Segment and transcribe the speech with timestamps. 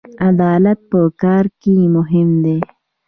[0.27, 2.57] عدالت په کار کې مهم دی